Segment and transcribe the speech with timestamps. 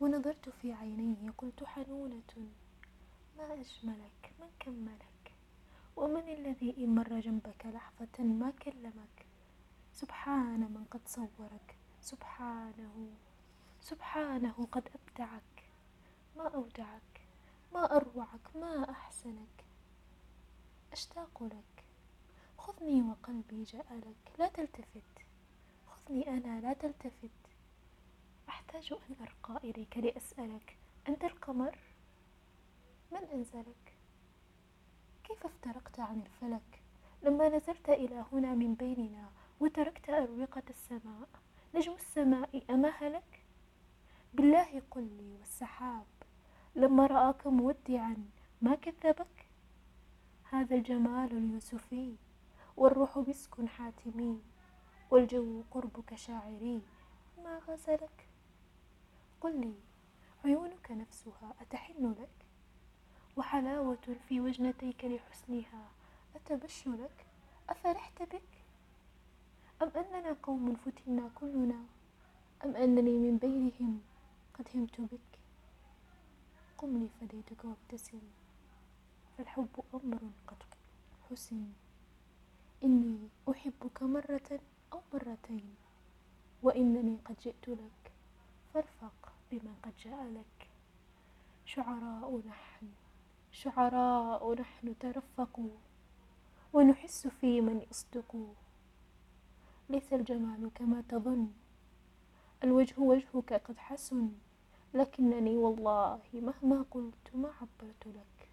[0.00, 2.50] ونظرت في عينيه قلت حنونة
[3.38, 5.32] ما أجملك من كملك
[5.96, 9.26] ومن الذي إن مر جنبك لحظة ما كلمك؟
[9.92, 13.10] سبحان من قد صورك سبحانه
[13.80, 15.70] سبحانه قد أبدعك
[16.36, 17.20] ما أودعك
[17.72, 19.64] ما أروعك ما أحسنك
[20.92, 21.84] أشتاق لك.
[22.58, 25.26] خذني وقلبي جاء لك لا تلتفت
[25.86, 27.55] خذني أنا لا تلتفت.
[28.48, 30.76] أحتاج أن أرقى إليك لأسألك
[31.08, 31.78] أنت القمر؟
[33.12, 33.94] من أنزلك؟
[35.24, 36.82] كيف افترقت عن الفلك؟
[37.22, 41.28] لما نزلت إلى هنا من بيننا وتركت أروقة السماء
[41.74, 43.42] نجم السماء أما هلك؟
[44.34, 46.06] بالله قل لي والسحاب
[46.74, 48.16] لما رآك مودعا
[48.62, 49.46] ما كذبك؟
[50.50, 52.16] هذا الجمال اليوسفي
[52.76, 54.40] والروح مسك حاتمي
[55.10, 56.82] والجو قربك شاعري
[57.44, 58.28] ما غزلك؟
[59.40, 59.74] قل لي
[60.44, 62.46] عيونك نفسها أتحن لك؟
[63.36, 65.88] وحلاوة في وجنتيك لحسنها
[66.36, 67.26] أتبش لك؟
[67.68, 68.64] أفرحت بك؟
[69.82, 71.84] أم أننا قوم فتنا كلنا؟
[72.64, 74.00] أم أنني من بينهم
[74.54, 75.38] قد همت بك؟
[76.78, 78.20] قم لي فديتك وابتسم
[79.38, 80.62] فالحب أمر قد
[81.30, 81.66] حسن.
[82.84, 84.60] إني أحبك مرة
[84.92, 85.74] أو مرتين
[86.62, 88.05] وإنني قد جئت لك.
[88.74, 90.68] فارفق بمن قد جاء لك.
[91.64, 92.86] شعراء نحن
[93.52, 95.70] شعراء نحن ترفقوا
[96.72, 98.54] ونحس في من يصدق.
[99.90, 101.52] ليس الجمال كما تظن
[102.64, 104.32] الوجه وجهك قد حسن
[104.94, 108.48] لكنني والله مهما قلت ما عبرت لك.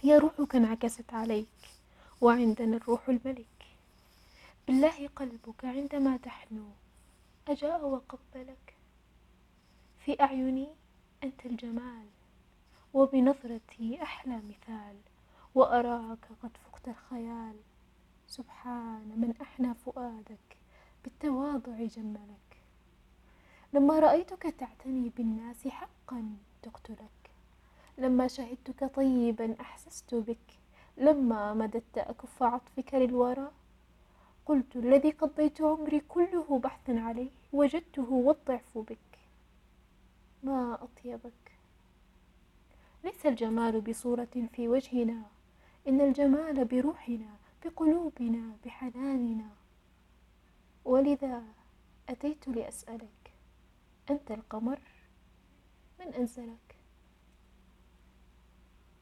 [0.00, 1.48] هي روحك انعكست عليك
[2.20, 3.66] وعندنا الروح الملك.
[4.66, 6.68] بالله قلبك عندما تحنو
[7.48, 8.77] أجاء وقبلك
[9.98, 10.68] في أعيني
[11.24, 12.06] أنت الجمال
[12.94, 14.96] وبنظرتي أحلى مثال
[15.54, 17.56] وأراك قد فقت الخيال.
[18.26, 20.56] سبحان من أحنى فؤادك
[21.04, 22.62] بالتواضع جملك.
[23.72, 27.30] لما رأيتك تعتني بالناس حقا تقتلك.
[27.98, 30.58] لما شهدتك طيبا أحسست بك.
[30.96, 33.50] لما مددت أكف عطفك للورى.
[34.46, 38.98] قلت الذي قضيت عمري كله بحثا عليه وجدته والضعف بك.
[40.42, 41.52] ما أطيبك؟
[43.04, 45.22] ليس الجمال بصورة في وجهنا
[45.88, 49.50] إن الجمال بروحنا بقلوبنا بحناننا.
[50.84, 51.42] ولذا
[52.08, 53.32] أتيت لأسألك
[54.10, 54.80] أنت القمر؟
[56.00, 56.67] من أنزلك؟